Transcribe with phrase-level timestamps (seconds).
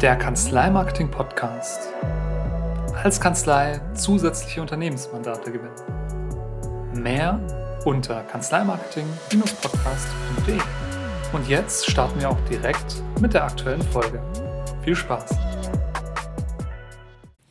[0.00, 1.88] der Kanzleimarketing Podcast.
[3.02, 5.74] Als Kanzlei zusätzliche Unternehmensmandate gewinnen.
[6.94, 7.40] Mehr
[7.84, 10.60] unter kanzleimarketing-podcast.de.
[11.32, 14.22] Und jetzt starten wir auch direkt mit der aktuellen Folge.
[14.84, 15.34] Viel Spaß!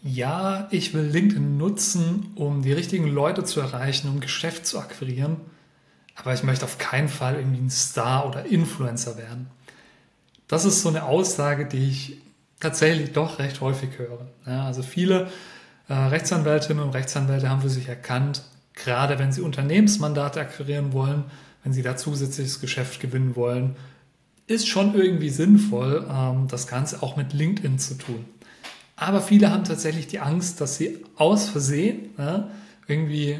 [0.02, 5.36] Ja, ich will LinkedIn nutzen, um die richtigen Leute zu erreichen, um Geschäft zu akquirieren.
[6.16, 9.48] Aber ich möchte auf keinen Fall irgendwie ein Star oder Influencer werden.
[10.48, 12.21] Das ist so eine Aussage, die ich
[12.60, 14.28] tatsächlich doch recht häufig höre.
[14.46, 15.28] Ja, also viele
[15.88, 18.42] äh, Rechtsanwältinnen und Rechtsanwälte haben für sich erkannt,
[18.74, 21.25] gerade wenn sie Unternehmensmandate akquirieren wollen,
[21.64, 23.75] wenn sie da zusätzliches Geschäft gewinnen wollen,
[24.48, 28.25] ist schon irgendwie sinnvoll, ähm, das Ganze auch mit LinkedIn zu tun.
[28.96, 32.50] Aber viele haben tatsächlich die Angst, dass sie aus Versehen ja,
[32.88, 33.39] irgendwie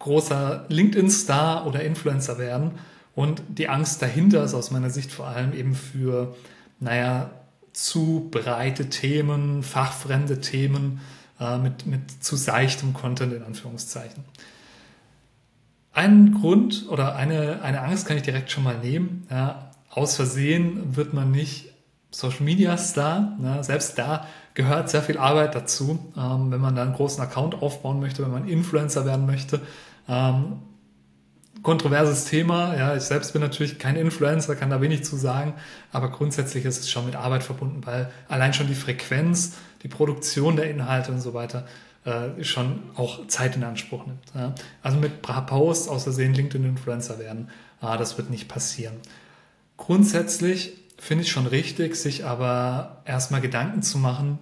[0.00, 2.72] großer LinkedIn-Star oder Influencer werden.
[3.14, 6.34] Und die Angst dahinter ist aus meiner Sicht vor allem eben für,
[6.80, 7.30] naja,
[7.72, 11.00] zu breite Themen, fachfremde Themen
[11.38, 14.24] äh, mit, mit zu seichtem Content in Anführungszeichen.
[15.92, 19.26] Einen Grund oder eine, eine Angst kann ich direkt schon mal nehmen.
[19.30, 21.72] Ja, aus Versehen wird man nicht
[22.10, 23.36] Social Media Star.
[23.42, 27.60] Ja, selbst da gehört sehr viel Arbeit dazu, ähm, wenn man da einen großen Account
[27.62, 29.60] aufbauen möchte, wenn man Influencer werden möchte.
[30.08, 30.58] Ähm,
[31.62, 32.76] kontroverses Thema.
[32.76, 35.54] Ja, ich selbst bin natürlich kein Influencer, kann da wenig zu sagen,
[35.92, 40.56] aber grundsätzlich ist es schon mit Arbeit verbunden, weil allein schon die Frequenz, die Produktion
[40.56, 41.66] der Inhalte und so weiter
[42.04, 44.22] äh, schon auch Zeit in Anspruch nimmt.
[44.34, 44.54] Ja.
[44.82, 47.48] Also mit Posts aus Versehen LinkedIn-Influencer werden,
[47.82, 48.96] äh, das wird nicht passieren.
[49.76, 54.38] Grundsätzlich finde ich schon richtig, sich aber erstmal Gedanken zu machen,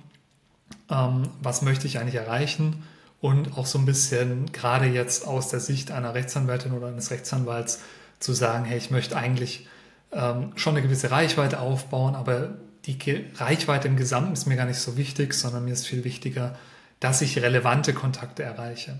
[0.90, 2.82] ähm, was möchte ich eigentlich erreichen
[3.20, 7.80] und auch so ein bisschen gerade jetzt aus der Sicht einer Rechtsanwältin oder eines Rechtsanwalts
[8.20, 9.66] zu sagen, hey, ich möchte eigentlich
[10.12, 12.50] ähm, schon eine gewisse Reichweite aufbauen, aber
[12.86, 12.96] die
[13.36, 16.56] Reichweite im Gesamten ist mir gar nicht so wichtig, sondern mir ist viel wichtiger,
[17.00, 18.98] dass ich relevante Kontakte erreiche.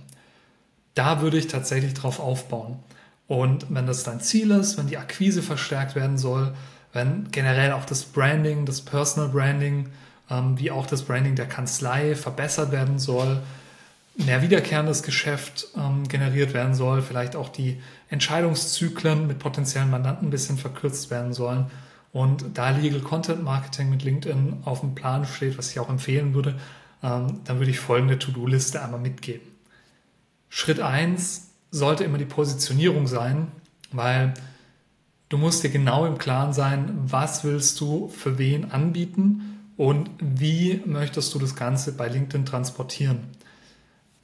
[0.95, 2.81] Da würde ich tatsächlich drauf aufbauen.
[3.29, 6.55] Und wenn das dein Ziel ist, wenn die Akquise verstärkt werden soll,
[6.93, 9.91] wenn generell auch das Branding, das Personal Branding,
[10.31, 13.41] ähm, wie auch das Branding der Kanzlei verbessert werden soll,
[14.19, 17.81] mehr wiederkehrendes Geschäft ähm, generiert werden soll, vielleicht auch die
[18.11, 21.67] Entscheidungszyklen mit potenziellen Mandanten ein bisschen verkürzt werden sollen.
[22.13, 26.35] Und da Legal Content Marketing mit LinkedIn auf dem Plan steht, was ich auch empfehlen
[26.35, 26.59] würde,
[27.03, 29.47] ähm, dann würde ich folgende To-Do-Liste einmal mitgeben.
[30.49, 33.49] Schritt eins sollte immer die Positionierung sein,
[33.93, 34.35] weil
[35.29, 40.83] du musst dir genau im Klaren sein, was willst du für wen anbieten und wie
[40.87, 43.29] möchtest du das Ganze bei LinkedIn transportieren.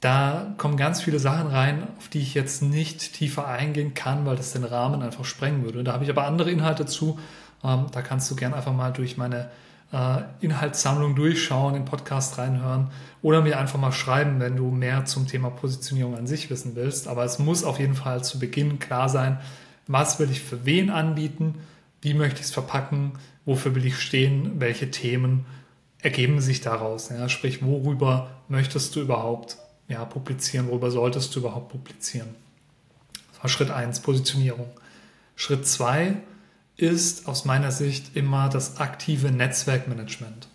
[0.01, 4.35] Da kommen ganz viele Sachen rein, auf die ich jetzt nicht tiefer eingehen kann, weil
[4.35, 5.83] das den Rahmen einfach sprengen würde.
[5.83, 7.19] Da habe ich aber andere Inhalte zu.
[7.63, 9.49] Ähm, da kannst du gerne einfach mal durch meine
[9.91, 12.91] äh, Inhaltssammlung durchschauen, den Podcast reinhören
[13.21, 17.07] oder mir einfach mal schreiben, wenn du mehr zum Thema Positionierung an sich wissen willst.
[17.07, 19.39] Aber es muss auf jeden Fall zu Beginn klar sein,
[19.87, 21.55] was will ich für wen anbieten,
[22.01, 23.13] wie möchte ich es verpacken,
[23.45, 25.45] wofür will ich stehen, welche Themen
[26.01, 27.09] ergeben sich daraus.
[27.09, 27.29] Ja?
[27.29, 29.57] Sprich, worüber möchtest du überhaupt
[29.87, 32.35] ja, publizieren, worüber solltest du überhaupt publizieren.
[33.31, 34.69] Das war Schritt 1, Positionierung.
[35.35, 36.15] Schritt 2
[36.77, 40.47] ist aus meiner Sicht immer das aktive Netzwerkmanagement.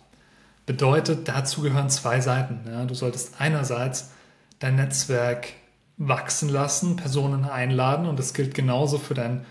[0.65, 2.61] Bedeutet, dazu gehören zwei Seiten.
[2.67, 2.85] Ja.
[2.85, 4.11] Du solltest einerseits
[4.59, 5.47] dein Netzwerk
[5.97, 9.45] wachsen lassen, Personen einladen und das gilt genauso für dein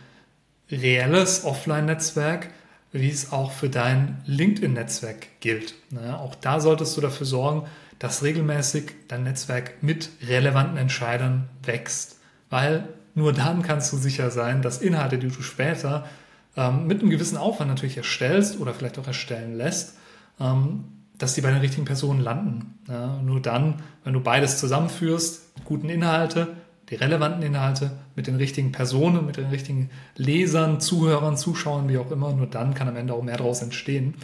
[0.71, 2.51] reelles Offline-Netzwerk,
[2.93, 5.75] wie es auch für dein LinkedIn-Netzwerk gilt.
[5.91, 7.67] Ja, auch da solltest du dafür sorgen,
[8.01, 12.19] dass regelmäßig dein Netzwerk mit relevanten Entscheidern wächst.
[12.49, 16.07] Weil nur dann kannst du sicher sein, dass Inhalte, die du später
[16.57, 19.97] ähm, mit einem gewissen Aufwand natürlich erstellst oder vielleicht auch erstellen lässt,
[20.41, 20.85] ähm,
[21.19, 22.79] dass die bei den richtigen Personen landen.
[22.89, 26.49] Ja, nur dann, wenn du beides zusammenführst, guten Inhalte,
[26.89, 32.11] die relevanten Inhalte mit den richtigen Personen, mit den richtigen Lesern, Zuhörern, Zuschauern, wie auch
[32.11, 34.15] immer, nur dann kann am Ende auch mehr daraus entstehen.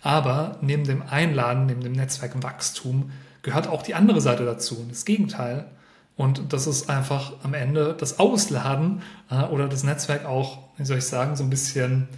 [0.00, 3.10] Aber neben dem Einladen, neben dem Netzwerkwachstum
[3.46, 5.66] gehört auch die andere Seite dazu, das Gegenteil.
[6.16, 10.98] Und das ist einfach am Ende das Ausladen äh, oder das Netzwerk auch, wie soll
[10.98, 12.08] ich sagen, so ein bisschen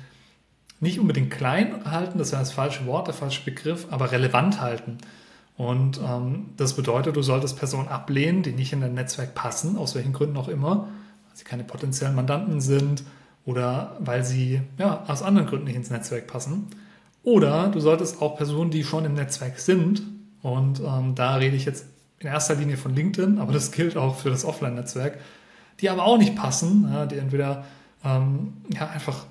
[0.81, 4.97] nicht unbedingt klein halten, das wäre das falsche Wort, der falsche Begriff, aber relevant halten.
[5.59, 9.95] Und ähm, das bedeutet, du solltest Personen ablehnen, die nicht in dein Netzwerk passen, aus
[9.95, 10.89] welchen Gründen auch immer,
[11.27, 13.05] weil sie keine potenziellen Mandanten sind
[13.45, 16.69] oder weil sie ja, aus anderen Gründen nicht ins Netzwerk passen.
[17.23, 20.01] Oder du solltest auch Personen, die schon im Netzwerk sind,
[20.43, 21.87] und ähm, da rede ich jetzt
[22.21, 25.19] in erster Linie von LinkedIn, aber das gilt auch für das Offline-Netzwerk,
[25.81, 27.65] die aber auch nicht passen, ja, die entweder
[28.05, 29.27] ähm, ja, einfach,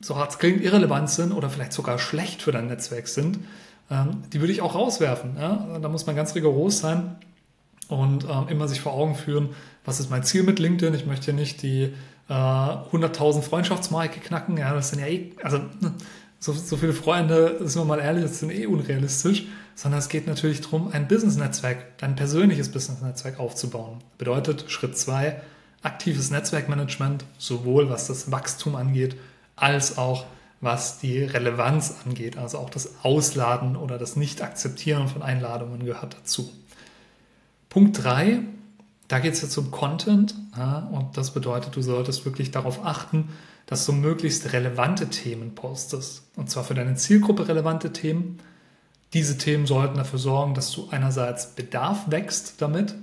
[0.00, 3.38] so hart klingt, irrelevant sind oder vielleicht sogar schlecht für dein Netzwerk sind.
[3.90, 5.36] ähm, die würde ich auch rauswerfen.
[5.38, 5.78] Ja?
[5.80, 7.16] Da muss man ganz rigoros sein
[7.88, 9.50] und ähm, immer sich vor Augen führen,
[9.84, 10.94] was ist mein Ziel mit LinkedIn?
[10.94, 11.92] Ich möchte nicht die
[12.28, 14.56] äh, 100.000 Freundschaftsmarke knacken.
[14.56, 15.92] Ja, das sind ja eh, also ne,
[16.38, 20.26] so, so viele Freunde, sind wir mal ehrlich, das sind eh unrealistisch, sondern es geht
[20.26, 23.98] natürlich darum, ein Business-Netzwerk, dein persönliches Business-Netzwerk aufzubauen.
[24.18, 25.40] Bedeutet Schritt zwei
[25.82, 29.16] aktives Netzwerkmanagement, sowohl was das Wachstum angeht,
[29.56, 30.26] als auch
[30.60, 32.36] was die Relevanz angeht.
[32.36, 36.52] Also auch das Ausladen oder das Nicht-Akzeptieren von Einladungen gehört dazu.
[37.70, 38.40] Punkt 3,
[39.08, 43.30] da geht es jetzt um Content ja, und das bedeutet, du solltest wirklich darauf achten,
[43.66, 46.22] dass du möglichst relevante Themen postest.
[46.36, 48.38] Und zwar für deine Zielgruppe relevante Themen.
[49.12, 52.94] Diese Themen sollten dafür sorgen, dass du einerseits Bedarf wächst damit,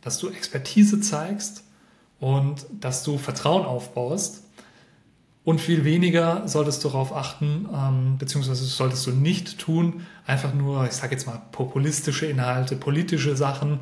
[0.00, 1.64] dass du Expertise zeigst
[2.18, 4.44] und dass du Vertrauen aufbaust.
[5.44, 10.84] Und viel weniger solltest du darauf achten, ähm, beziehungsweise solltest du nicht tun, einfach nur,
[10.84, 13.80] ich sage jetzt mal, populistische Inhalte, politische Sachen,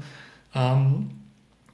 [0.55, 1.11] ähm,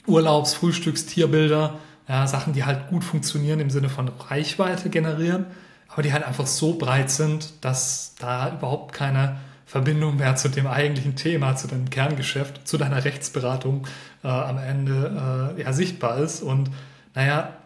[0.07, 1.79] Urlaubs-, Frühstücks-, Tierbilder,
[2.09, 5.47] ja, Sachen, die halt gut funktionieren im Sinne von Reichweite generieren,
[5.89, 9.37] aber die halt einfach so breit sind, dass da überhaupt keine
[9.73, 13.87] Verbindung mehr zu dem eigentlichen Thema, zu deinem Kerngeschäft, zu deiner Rechtsberatung
[14.23, 16.43] äh, am Ende äh, ja, sichtbar ist.
[16.43, 16.69] Und
[17.15, 17.57] naja,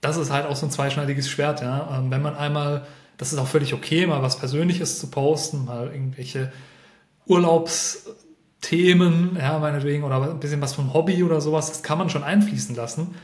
[0.00, 1.60] das ist halt auch so ein zweischneidiges Schwert.
[1.60, 1.98] Ja?
[1.98, 2.86] Ähm, wenn man einmal,
[3.18, 6.50] das ist auch völlig okay, mal was Persönliches zu posten, mal irgendwelche
[7.26, 12.24] Urlaubsthemen, ja, meinetwegen, oder ein bisschen was vom Hobby oder sowas, das kann man schon
[12.24, 13.14] einfließen lassen.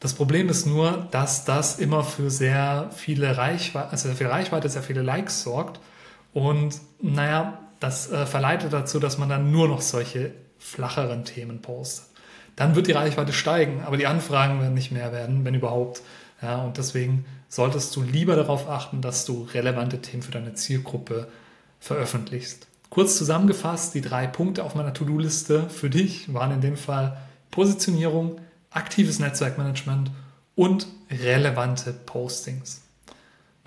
[0.00, 4.68] Das Problem ist nur, dass das immer für sehr viele Reichweite, also sehr viel Reichweite,
[4.68, 5.80] sehr viele Likes sorgt.
[6.32, 12.06] Und naja, das äh, verleitet dazu, dass man dann nur noch solche flacheren Themen postet.
[12.56, 16.02] Dann wird die Reichweite steigen, aber die Anfragen werden nicht mehr werden, wenn überhaupt.
[16.42, 21.28] Ja, und deswegen solltest du lieber darauf achten, dass du relevante Themen für deine Zielgruppe
[21.78, 22.66] veröffentlichst.
[22.90, 27.18] Kurz zusammengefasst, die drei Punkte auf meiner To-Do-Liste für dich waren in dem Fall
[27.50, 28.40] Positionierung,
[28.70, 30.10] aktives Netzwerkmanagement
[30.54, 32.82] und relevante Postings.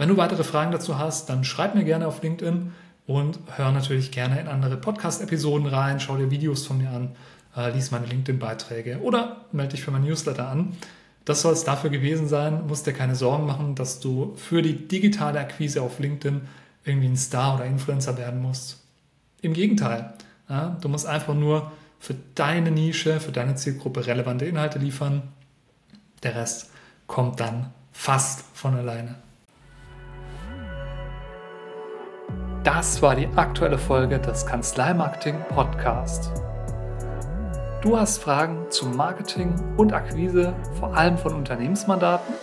[0.01, 2.71] Wenn du weitere Fragen dazu hast, dann schreib mir gerne auf LinkedIn
[3.05, 7.11] und hör natürlich gerne in andere Podcast-Episoden rein, schau dir Videos von mir an,
[7.55, 10.75] äh, lies meine LinkedIn-Beiträge oder melde dich für mein Newsletter an.
[11.23, 12.65] Das soll es dafür gewesen sein.
[12.65, 16.41] Musst dir keine Sorgen machen, dass du für die digitale Akquise auf LinkedIn
[16.83, 18.83] irgendwie ein Star oder Influencer werden musst.
[19.43, 20.15] Im Gegenteil,
[20.49, 25.21] ja, du musst einfach nur für deine Nische, für deine Zielgruppe relevante Inhalte liefern.
[26.23, 26.71] Der Rest
[27.05, 29.17] kommt dann fast von alleine.
[32.63, 36.31] Das war die aktuelle Folge des Kanzleimarketing Podcast.
[37.81, 42.35] Du hast Fragen zum Marketing und Akquise, vor allem von Unternehmensmandaten?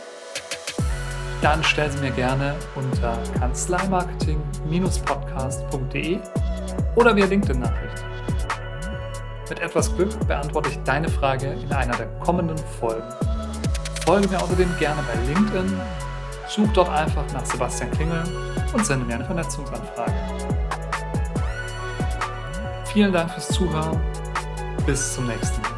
[1.40, 6.18] Dann stell sie mir gerne unter kanzleimarketing-podcast.de
[6.96, 8.04] oder via LinkedIn-Nachricht.
[9.48, 13.06] Mit etwas Glück beantworte ich deine Frage in einer der kommenden Folgen.
[14.04, 15.80] Folge mir außerdem gerne bei LinkedIn,
[16.48, 18.24] such dort einfach nach Sebastian Klingel
[18.72, 20.12] und sende mir eine Vernetzungsanfrage.
[22.92, 24.00] Vielen Dank fürs Zuhören.
[24.86, 25.77] Bis zum nächsten Mal.